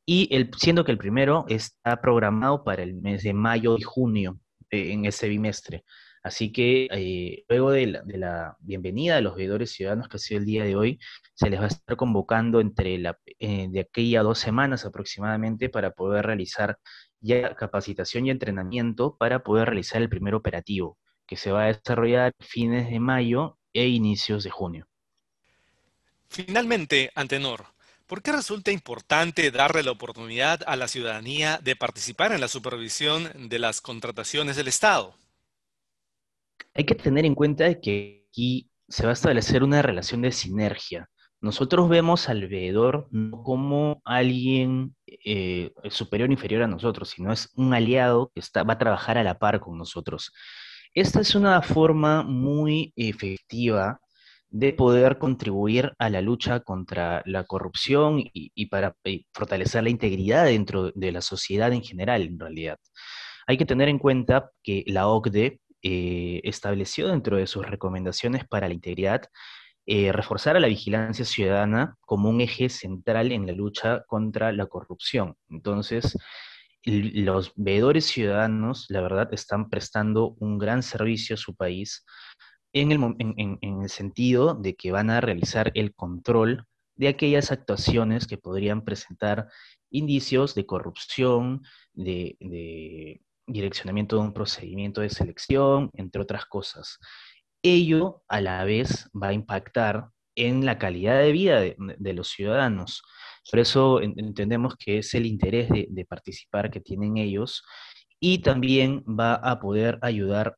Y 0.04 0.28
el, 0.34 0.50
siendo 0.56 0.84
que 0.84 0.92
el 0.92 0.98
primero 0.98 1.44
está 1.48 2.00
programado 2.00 2.64
para 2.64 2.82
el 2.82 2.94
mes 2.94 3.22
de 3.22 3.32
mayo 3.32 3.76
y 3.78 3.82
junio 3.82 4.40
eh, 4.70 4.92
en 4.92 5.04
ese 5.04 5.28
bimestre. 5.28 5.84
Así 6.22 6.52
que 6.52 6.86
eh, 6.92 7.44
luego 7.48 7.72
de 7.72 7.86
la, 7.86 8.56
bienvenida 8.60 9.16
de 9.16 9.22
los 9.22 9.34
veedores 9.34 9.72
ciudadanos 9.72 10.08
que 10.08 10.16
ha 10.16 10.20
sido 10.20 10.38
el 10.38 10.46
día 10.46 10.62
de 10.64 10.76
hoy, 10.76 11.00
se 11.34 11.50
les 11.50 11.58
va 11.58 11.64
a 11.64 11.68
estar 11.68 11.96
convocando 11.96 12.60
entre 12.60 12.96
la, 12.98 13.18
eh, 13.40 13.66
de 13.68 13.80
aquí 13.80 14.14
a 14.14 14.22
dos 14.22 14.38
semanas 14.38 14.84
aproximadamente 14.84 15.68
para 15.68 15.90
poder 15.90 16.24
realizar 16.24 16.78
ya 17.20 17.54
capacitación 17.56 18.26
y 18.26 18.30
entrenamiento 18.30 19.16
para 19.16 19.42
poder 19.42 19.66
realizar 19.66 20.00
el 20.00 20.08
primer 20.08 20.34
operativo, 20.34 20.96
que 21.26 21.36
se 21.36 21.50
va 21.50 21.64
a 21.64 21.72
desarrollar 21.72 22.32
fines 22.38 22.88
de 22.88 23.00
mayo 23.00 23.58
e 23.72 23.88
inicios 23.88 24.44
de 24.44 24.50
junio. 24.50 24.86
Finalmente, 26.28 27.10
Antenor, 27.16 27.66
¿por 28.06 28.22
qué 28.22 28.30
resulta 28.30 28.70
importante 28.70 29.50
darle 29.50 29.82
la 29.82 29.90
oportunidad 29.90 30.60
a 30.66 30.76
la 30.76 30.86
ciudadanía 30.86 31.58
de 31.62 31.74
participar 31.74 32.32
en 32.32 32.40
la 32.40 32.48
supervisión 32.48 33.48
de 33.48 33.58
las 33.58 33.80
contrataciones 33.80 34.54
del 34.56 34.68
Estado? 34.68 35.16
Hay 36.74 36.84
que 36.84 36.94
tener 36.94 37.24
en 37.24 37.34
cuenta 37.34 37.80
que 37.80 38.26
aquí 38.28 38.70
se 38.88 39.04
va 39.04 39.10
a 39.10 39.14
establecer 39.14 39.62
una 39.62 39.82
relación 39.82 40.22
de 40.22 40.32
sinergia. 40.32 41.08
Nosotros 41.40 41.88
vemos 41.88 42.28
al 42.28 42.46
veedor 42.46 43.08
no 43.10 43.42
como 43.42 44.00
alguien 44.04 44.94
eh, 45.06 45.72
superior 45.90 46.28
o 46.28 46.32
inferior 46.32 46.62
a 46.62 46.68
nosotros, 46.68 47.10
sino 47.10 47.32
es 47.32 47.50
un 47.56 47.74
aliado 47.74 48.30
que 48.34 48.40
está, 48.40 48.62
va 48.62 48.74
a 48.74 48.78
trabajar 48.78 49.18
a 49.18 49.24
la 49.24 49.38
par 49.38 49.58
con 49.60 49.76
nosotros. 49.76 50.32
Esta 50.94 51.20
es 51.20 51.34
una 51.34 51.60
forma 51.62 52.22
muy 52.22 52.92
efectiva 52.96 53.98
de 54.52 54.74
poder 54.74 55.18
contribuir 55.18 55.94
a 55.98 56.10
la 56.10 56.20
lucha 56.20 56.60
contra 56.60 57.22
la 57.24 57.44
corrupción 57.44 58.22
y, 58.22 58.66
para 58.66 58.94
fortalecer 59.32 59.82
la 59.82 59.88
integridad 59.88 60.44
dentro 60.44 60.92
de 60.94 61.10
la 61.10 61.22
sociedad 61.22 61.72
en 61.72 61.82
general, 61.82 62.22
en 62.22 62.38
realidad. 62.38 62.76
Hay 63.46 63.56
que 63.56 63.64
tener 63.64 63.88
en 63.88 63.98
cuenta 63.98 64.50
que 64.62 64.84
la 64.86 65.08
OCDE 65.08 65.60
eh, 65.82 66.40
estableció 66.44 67.08
dentro 67.08 67.36
de 67.36 67.46
sus 67.46 67.66
recomendaciones 67.66 68.46
para 68.46 68.68
la 68.68 68.74
integridad 68.74 69.22
eh, 69.84 70.12
reforzar 70.12 70.56
a 70.56 70.60
la 70.60 70.68
vigilancia 70.68 71.24
ciudadana 71.24 71.96
como 72.02 72.30
un 72.30 72.40
eje 72.40 72.68
central 72.68 73.32
en 73.32 73.46
la 73.46 73.52
lucha 73.52 74.04
contra 74.06 74.52
la 74.52 74.66
corrupción. 74.66 75.36
Entonces, 75.50 76.16
los 76.84 77.52
veedores 77.56 78.06
ciudadanos, 78.06 78.86
la 78.90 79.00
verdad, 79.00 79.34
están 79.34 79.70
prestando 79.70 80.36
un 80.38 80.58
gran 80.58 80.84
servicio 80.84 81.34
a 81.34 81.36
su 81.36 81.56
país 81.56 82.04
en 82.72 82.92
el, 82.92 83.88
sentido 83.88 84.54
de 84.54 84.76
que 84.76 84.92
van 84.92 85.10
a 85.10 85.20
realizar 85.20 85.72
el 85.74 85.94
control 85.94 86.64
de 86.94 87.08
aquellas 87.08 87.50
actuaciones 87.50 88.26
que 88.28 88.38
podrían 88.38 88.84
presentar 88.84 89.48
indicios 89.90 90.54
de 90.54 90.64
corrupción, 90.64 91.62
de 91.92 92.36
direccionamiento 93.52 94.16
de 94.16 94.22
un 94.22 94.32
procedimiento 94.32 95.00
de 95.00 95.10
selección, 95.10 95.90
entre 95.94 96.22
otras 96.22 96.46
cosas. 96.46 96.98
Ello 97.62 98.22
a 98.28 98.40
la 98.40 98.64
vez 98.64 99.08
va 99.14 99.28
a 99.28 99.32
impactar 99.32 100.08
en 100.34 100.64
la 100.64 100.78
calidad 100.78 101.20
de 101.20 101.32
vida 101.32 101.60
de, 101.60 102.12
los 102.14 102.28
ciudadanos. 102.28 103.02
Por 103.50 103.60
eso 103.60 104.00
entendemos 104.00 104.76
que 104.76 104.98
es 104.98 105.14
el 105.14 105.26
interés 105.26 105.68
de, 105.68 106.04
participar 106.06 106.70
que 106.70 106.80
tienen 106.80 107.16
ellos 107.18 107.62
y 108.18 108.38
también 108.38 109.04
va 109.06 109.34
a 109.34 109.60
poder 109.60 109.98
ayudar 110.02 110.56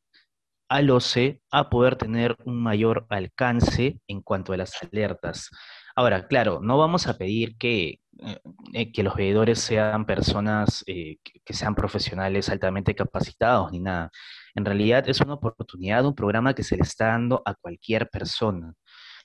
al 0.69 0.91
OCE 0.91 1.41
a 1.51 1.71
poder 1.71 1.97
tener 1.97 2.37
un 2.45 2.63
mayor 2.63 3.07
alcance 3.11 4.01
en 4.09 4.23
cuanto 4.23 4.53
a 4.53 4.57
las 4.57 4.73
alertas. 4.83 5.51
Ahora, 5.97 6.27
claro, 6.27 6.61
no 6.63 6.79
vamos 6.79 7.07
a 7.07 7.17
pedir 7.17 7.57
que, 7.59 8.01
que 8.93 9.03
los 9.03 9.15
veedores 9.15 9.61
sean 9.61 10.07
personas 10.07 10.85
eh, 10.87 11.19
que, 11.23 11.55
sean 11.55 11.75
profesionales 11.75 12.49
altamente 12.49 12.95
capacitados 12.95 13.73
ni 13.73 13.81
nada. 13.81 14.11
En 14.55 14.65
realidad 14.65 15.09
es 15.09 15.21
una 15.21 15.35
oportunidad, 15.35 16.07
un 16.07 16.15
programa 16.15 16.55
que 16.55 16.63
se 16.63 16.77
le 16.77 16.83
está 16.83 17.07
dando 17.09 17.43
a 17.45 17.55
cualquier 17.55 18.09
persona, 18.11 18.75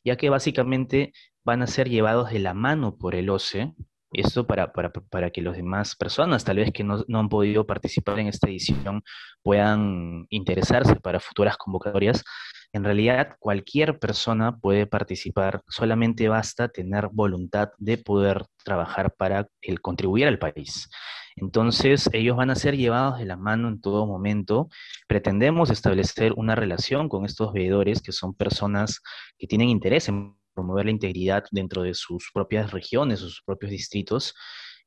ya 0.03 0.15
que 0.17 0.29
básicamente 0.29 1.13
van 1.43 1.62
a 1.62 1.67
ser 1.67 1.89
llevados 1.89 2.31
de 2.31 2.39
la 2.39 2.53
mano 2.53 2.98
por 2.98 3.15
el 3.15 3.29
OCE, 3.29 3.74
esto 4.12 4.48
para, 4.48 4.74
para, 4.74 5.29
que 5.29 5.41
las 5.41 5.55
demás 5.55 5.96
personas, 5.96 6.43
tal 6.43 6.58
vez 6.58 6.72
que 6.74 6.84
no, 6.84 7.05
no, 7.08 7.19
han 7.19 7.29
podido 7.29 7.67
participar 7.67 8.19
en 8.19 8.27
esta 8.27 8.50
edición, 8.50 9.03
puedan 9.43 10.25
interesarse 10.29 10.96
para 10.96 11.19
futuras 11.19 11.58
convocatorias, 11.58 12.24
en 12.71 12.83
realidad, 12.83 13.35
cualquier 13.39 13.97
persona 13.97 14.57
puede 14.59 14.85
participar, 14.85 15.63
solamente 15.67 16.29
basta 16.29 16.69
tener 16.69 17.09
voluntad 17.11 17.69
de 17.79 17.97
poder 17.97 18.45
trabajar 18.63 19.15
para 19.15 19.47
el 19.61 19.81
contribuir 19.81 20.27
al 20.27 20.38
país. 20.38 20.89
Entonces, 21.35 22.09
ellos 22.13 22.38
van 22.38 22.51
a 22.51 22.55
ser 22.55 22.77
llevados 22.77 23.17
de 23.17 23.25
la 23.25 23.38
mano 23.38 23.69
en 23.69 23.81
todo 23.81 24.05
momento. 24.05 24.69
Pretendemos 25.07 25.71
establecer 25.71 26.33
una 26.33 26.53
relación 26.53 27.09
con 27.09 27.25
estos 27.25 27.53
veedores, 27.53 28.01
que 28.01 28.11
son 28.11 28.35
personas 28.35 29.01
que 29.38 29.47
tienen 29.47 29.69
interés 29.69 30.07
en 30.09 30.35
promover 30.53 30.85
la 30.85 30.91
integridad 30.91 31.45
dentro 31.51 31.81
de 31.81 31.93
sus 31.93 32.29
propias 32.33 32.71
regiones, 32.71 33.19
sus 33.19 33.41
propios 33.43 33.71
distritos, 33.71 34.35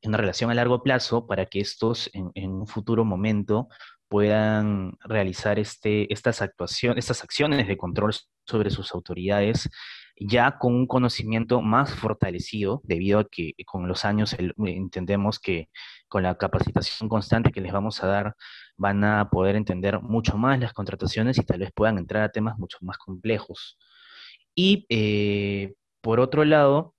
en 0.02 0.12
relación 0.12 0.50
a 0.50 0.54
largo 0.54 0.82
plazo 0.82 1.26
para 1.26 1.46
que 1.46 1.60
estos 1.60 2.10
en 2.12 2.50
un 2.50 2.66
futuro 2.66 3.04
momento 3.04 3.68
puedan 4.12 4.98
realizar 5.04 5.58
este, 5.58 6.12
estas, 6.12 6.42
actuaciones, 6.42 6.98
estas 6.98 7.24
acciones 7.24 7.66
de 7.66 7.78
control 7.78 8.12
sobre 8.44 8.68
sus 8.68 8.92
autoridades 8.92 9.70
ya 10.20 10.58
con 10.58 10.74
un 10.74 10.86
conocimiento 10.86 11.62
más 11.62 11.94
fortalecido, 11.94 12.82
debido 12.84 13.20
a 13.20 13.24
que 13.24 13.54
con 13.64 13.88
los 13.88 14.04
años 14.04 14.36
entendemos 14.66 15.40
que 15.40 15.70
con 16.08 16.24
la 16.24 16.36
capacitación 16.36 17.08
constante 17.08 17.52
que 17.52 17.62
les 17.62 17.72
vamos 17.72 18.04
a 18.04 18.06
dar 18.06 18.36
van 18.76 19.02
a 19.02 19.30
poder 19.30 19.56
entender 19.56 20.02
mucho 20.02 20.36
más 20.36 20.60
las 20.60 20.74
contrataciones 20.74 21.38
y 21.38 21.42
tal 21.42 21.60
vez 21.60 21.70
puedan 21.74 21.96
entrar 21.96 22.22
a 22.22 22.28
temas 22.28 22.58
mucho 22.58 22.76
más 22.82 22.98
complejos. 22.98 23.78
Y 24.54 24.84
eh, 24.90 25.72
por 26.02 26.20
otro 26.20 26.44
lado, 26.44 26.94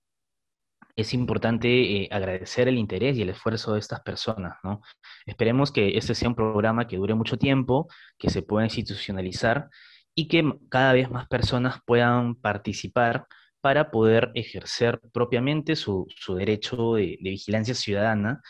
es 0.96 1.14
importante 1.14 1.68
eh, 1.68 2.08
agradecer 2.10 2.68
el 2.68 2.78
interés 2.78 3.16
y 3.16 3.22
el 3.22 3.30
esfuerzo 3.30 3.74
de 3.74 3.80
estas 3.80 4.00
personas, 4.00 4.58
¿no? 4.62 4.80
Esperemos 5.26 5.72
que 5.72 5.96
este 5.96 6.14
sea 6.14 6.28
un 6.28 6.34
programa 6.34 6.86
que 6.86 6.96
dure 6.96 7.14
mucho 7.14 7.36
tiempo, 7.36 7.88
que 8.18 8.30
se 8.30 8.42
pueda 8.42 8.64
institucionalizar 8.66 9.68
y 10.14 10.28
que 10.28 10.44
cada 10.68 10.92
vez 10.92 11.10
más 11.10 11.26
personas 11.28 11.78
puedan 11.84 12.36
participar 12.36 13.26
para 13.60 13.90
poder 13.90 14.30
ejercer 14.34 15.00
propiamente 15.12 15.74
su, 15.74 16.06
derecho 16.36 16.94
de, 16.94 17.18
vigilancia 17.20 17.74
ciudadana. 17.74 18.42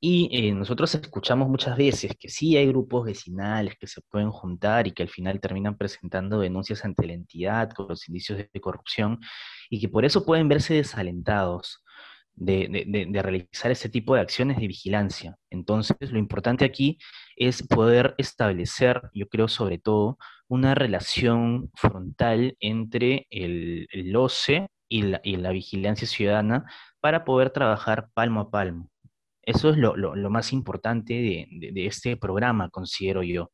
Y 0.00 0.28
eh, 0.32 0.52
nosotros 0.52 0.94
escuchamos 0.94 1.48
muchas 1.48 1.76
veces 1.76 2.12
que 2.18 2.28
sí 2.28 2.56
hay 2.56 2.66
grupos 2.66 3.06
vecinales 3.06 3.76
que 3.78 3.86
se 3.86 4.02
pueden 4.10 4.30
juntar 4.30 4.86
y 4.86 4.92
que 4.92 5.04
al 5.04 5.08
final 5.08 5.40
terminan 5.40 5.76
presentando 5.76 6.40
denuncias 6.40 6.84
ante 6.84 7.06
la 7.06 7.14
entidad 7.14 7.70
con 7.70 7.88
los 7.88 8.08
indicios 8.08 8.38
de 8.38 8.60
corrupción 8.60 9.20
y 9.70 9.80
que 9.80 9.88
por 9.88 10.04
eso 10.04 10.24
pueden 10.26 10.48
verse 10.48 10.74
desalentados 10.74 11.84
de, 12.36 13.20
realizar 13.22 13.70
ese 13.70 13.88
tipo 13.88 14.14
de 14.14 14.20
acciones 14.20 14.58
de 14.58 14.66
vigilancia. 14.68 15.36
Entonces, 15.50 15.96
lo 16.00 16.18
importante 16.18 16.64
aquí 16.64 16.98
es 17.36 17.66
poder 17.66 18.14
establecer, 18.18 19.02
yo 19.14 19.28
creo 19.28 19.48
sobre 19.48 19.78
todo, 19.78 20.18
una 20.48 20.74
relación 20.74 21.70
frontal 21.74 22.56
entre 22.60 23.26
el, 23.30 24.14
OCE 24.14 24.68
y 24.88 25.02
la, 25.02 25.50
vigilancia 25.50 26.06
ciudadana 26.06 26.64
para 27.00 27.24
poder 27.24 27.50
trabajar 27.50 28.08
palmo 28.14 28.40
a 28.40 28.50
palmo. 28.50 28.90
Eso 29.42 29.70
es 29.70 29.76
lo, 29.76 29.94
más 30.30 30.52
importante 30.52 31.14
de, 31.14 31.86
este 31.86 32.16
programa, 32.16 32.68
considero 32.70 33.22
yo. 33.22 33.50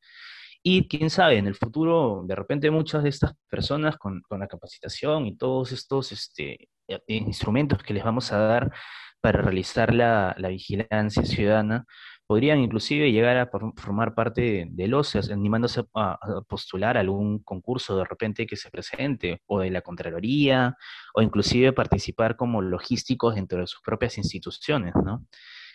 Y 0.65 0.87
quién 0.89 1.11
sabe, 1.11 1.39
en 1.39 1.47
el 1.49 1.57
futuro, 1.57 2.23
de 2.25 2.37
repente 2.37 2.71
muchas 2.71 3.03
de 3.03 3.09
estas 3.09 3.33
personas 3.51 3.97
con, 3.97 4.23
la 4.31 4.47
capacitación 4.47 5.27
y 5.27 5.37
todos 5.37 5.73
estos 5.73 6.13
este, 6.13 6.69
instrumentos 7.07 7.83
que 7.83 7.95
les 7.95 8.05
vamos 8.05 8.33
a 8.33 8.39
dar 8.39 8.73
para 9.21 9.41
realizar 9.41 9.95
la, 9.95 10.35
vigilancia 10.49 11.25
ciudadana 11.25 11.87
podrían 12.27 12.61
inclusive 12.61 13.13
llegar 13.13 13.37
a 13.37 13.51
formar 13.77 14.15
parte 14.15 14.67
de 14.71 14.95
OCE, 14.95 15.21
animándose 15.33 15.85
a, 15.95 16.19
postular 16.49 16.97
algún 16.97 17.41
concurso 17.41 17.97
de 17.97 18.05
repente 18.05 18.47
que 18.47 18.57
se 18.57 18.71
presente, 18.71 19.43
o 19.47 19.61
de 19.61 19.71
la 19.71 19.83
Contraloría, 19.83 20.77
o 21.15 21.23
inclusive 21.23 21.73
participar 21.73 22.37
como 22.37 22.63
logísticos 22.63 23.35
dentro 23.35 23.61
de 23.61 23.67
sus 23.67 23.81
propias 23.83 24.19
instituciones, 24.19 24.95
¿no? 25.05 25.27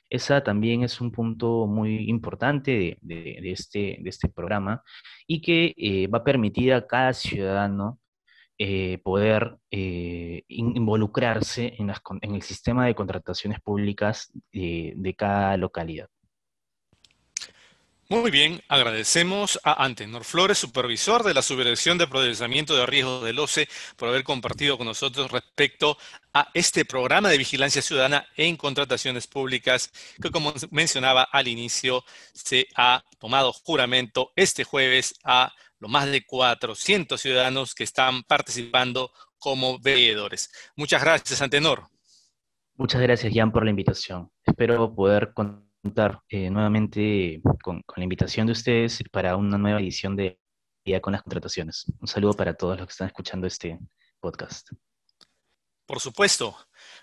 Esa 0.10 0.42
también 0.42 0.84
es 0.84 1.02
un 1.02 1.12
punto 1.12 1.68
muy 1.68 2.10
importante 2.10 2.98
de, 3.02 3.52
este, 3.52 3.98
de 4.02 4.10
este 4.10 4.30
programa 4.30 4.82
y 5.28 5.42
que 5.42 5.74
eh, 5.78 6.08
va 6.08 6.20
a 6.20 6.24
permitir 6.24 6.74
a 6.74 6.88
cada 6.88 7.14
ciudadano 7.14 8.00
eh, 8.58 9.00
poder 9.04 9.58
eh, 9.72 10.44
involucrarse 10.48 11.76
en, 11.78 11.92
el 12.36 12.42
sistema 12.42 12.86
de 12.86 12.96
contrataciones 12.96 13.60
públicas 13.62 14.32
de 14.52 15.16
cada 15.18 15.58
localidad. 15.58 16.10
Muy 18.10 18.32
bien, 18.32 18.64
agradecemos 18.70 19.60
a 19.66 19.84
Antenor 19.84 20.24
Flores, 20.24 20.58
supervisor 20.58 21.24
de 21.24 21.34
la 21.34 21.42
Subdirección 21.42 21.98
de 21.98 22.08
Procesamiento 22.08 22.74
de 22.74 22.86
Riesgos 22.86 23.22
del 23.26 23.38
OCE, 23.38 23.68
por 23.98 24.08
haber 24.08 24.24
compartido 24.24 24.78
con 24.78 24.88
nosotros 24.88 25.30
respecto 25.30 25.98
a 26.34 26.48
este 26.54 26.86
programa 26.86 27.28
de 27.28 27.38
vigilancia 27.38 27.82
ciudadana 27.82 28.26
en 28.38 28.56
contrataciones 28.56 29.28
públicas, 29.28 29.92
que 30.22 30.32
como 30.32 30.54
mencionaba 30.72 31.24
al 31.24 31.50
inicio, 31.50 32.06
se 32.32 32.70
ha 32.78 33.04
tomado 33.20 33.52
juramento 33.52 34.32
este 34.38 34.64
jueves 34.64 35.16
a 35.26 35.52
los 35.80 35.92
más 35.92 36.10
de 36.10 36.26
400 36.26 37.20
ciudadanos 37.20 37.76
que 37.76 37.84
están 37.84 38.24
participando 38.24 39.12
como 39.38 39.80
veedores. 39.80 40.52
Muchas 40.76 41.02
gracias, 41.02 41.42
Antenor. 41.42 41.88
Muchas 42.76 43.02
gracias, 43.02 43.34
Jan, 43.34 43.52
por 43.52 43.64
la 43.64 43.72
invitación. 43.72 44.32
Espero 44.46 44.94
poder 44.94 45.34
contar 45.34 46.22
eh, 46.30 46.50
nuevamente 46.50 47.42
con, 47.64 47.84
la 47.96 48.04
invitación 48.04 48.48
de 48.48 48.54
ustedes 48.54 49.04
para 49.12 49.36
una 49.36 49.58
nueva 49.58 49.80
edición 49.80 50.16
de 50.16 50.40
Día 50.86 51.02
con 51.02 51.14
las 51.14 51.22
Contrataciones. 51.22 51.86
Un 52.00 52.08
saludo 52.08 52.34
para 52.34 52.54
todos 52.54 52.78
los 52.78 52.88
que 52.88 52.92
están 52.92 53.08
escuchando 53.08 53.48
este 53.48 53.80
podcast. 54.20 54.70
Por 55.86 56.00
supuesto. 56.00 56.56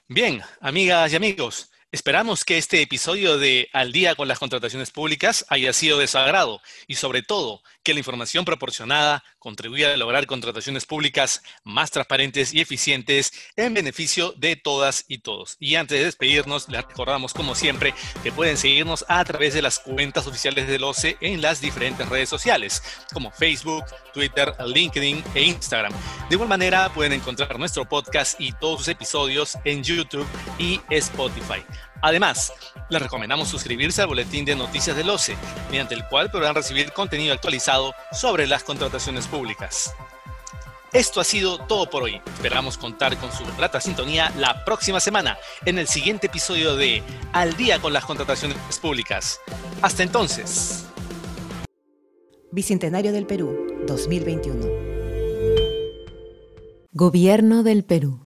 Bien, 0.09 0.40
amigas 0.61 1.12
y 1.12 1.16
amigos, 1.16 1.71
Esperamos 1.95 2.45
que 2.45 2.59
este 2.59 2.83
episodio 2.83 3.39
de 3.39 3.69
Al 3.73 3.93
día 3.93 4.17
con 4.17 4.27
las 4.27 4.41
contrataciones 4.41 4.91
públicas 4.91 5.47
haya 5.49 5.73
sido 5.73 5.97
de 5.97 6.09
su 6.09 6.19
agrado 6.19 6.61
y 6.89 6.97
sobre 6.97 7.23
todo 7.23 7.63
que 7.85 7.95
la 7.95 8.01
información 8.01 8.45
proporcionada 8.45 9.23
contribuya 9.39 9.93
a 9.93 9.97
lograr 9.97 10.27
contrataciones 10.27 10.87
públicas 10.87 11.41
más 11.63 11.93
transparentes 11.93 12.53
y 12.53 12.61
eficientes 12.61 13.33
en 13.55 13.75
beneficio 13.75 14.33
de 14.33 14.57
todas 14.57 15.05
y 15.07 15.19
todos. 15.19 15.57
Y 15.61 15.77
antes 15.77 15.97
de 15.97 16.07
despedirnos, 16.07 16.69
les 16.69 16.83
recordamos 16.85 17.33
como 17.33 17.55
siempre 17.55 17.95
que 18.25 18.33
pueden 18.33 18.57
seguirnos 18.57 19.05
a 19.07 19.25
través 19.25 19.55
de 19.55 19.63
las 19.63 19.79
cuentas 19.79 20.27
oficiales 20.27 20.67
del 20.67 20.83
OCE 20.83 21.17
en 21.21 21.43
las 21.43 21.61
diferentes 21.61 22.09
redes 22.09 22.29
sociales 22.29 22.83
como 23.13 23.31
Facebook, 23.31 23.85
Twitter, 24.13 24.53
LinkedIn 24.67 25.23
e 25.37 25.43
Instagram. 25.43 25.93
De 26.29 26.35
igual 26.35 26.49
manera 26.49 26.93
pueden 26.93 27.13
encontrar 27.13 27.57
nuestro 27.57 27.89
podcast 27.89 28.41
y 28.41 28.51
todos 28.51 28.81
sus 28.81 28.89
episodios 28.89 29.57
en 29.65 29.85
YouTube 29.85 30.27
y 30.59 30.81
Spotify. 30.91 31.63
Además, 32.03 32.53
les 32.91 33.00
recomendamos 33.00 33.49
suscribirse 33.49 34.03
al 34.03 34.09
boletín 34.09 34.45
de 34.45 34.57
noticias 34.57 34.97
del 34.97 35.11
OCE, 35.11 35.37
mediante 35.71 35.95
el 35.95 36.07
cual 36.09 36.31
podrán 36.31 36.55
recibir 36.55 36.93
contenido 36.93 37.33
actualizado 37.33 37.95
sobre 38.12 38.47
las 38.47 38.64
contrataciones 38.64 39.26
públicas. 39.26 39.95
Esto 40.95 41.21
ha 41.21 41.25
sido 41.25 41.59
todo 41.59 41.91
por 41.91 42.05
hoy. 42.05 42.21
Esperamos 42.35 42.79
contar 42.79 43.17
con 43.17 43.33
su 43.33 43.45
grata 43.57 43.81
sintonía 43.81 44.33
la 44.38 44.64
próxima 44.64 45.00
semana 45.00 45.37
en 45.64 45.79
el 45.81 45.88
siguiente 45.88 46.29
episodio 46.29 46.76
de 46.76 47.03
Al 47.33 47.57
día 47.57 47.81
con 47.81 47.93
las 47.93 48.05
contrataciones 48.05 48.57
públicas. 48.81 49.41
Hasta 49.83 50.05
entonces. 50.05 50.87
Bicentenario 52.53 53.12
del 53.12 53.26
Perú, 53.26 53.67
2021. 53.88 54.69
Gobierno 56.93 57.64
del 57.64 57.85
Perú. 57.85 58.24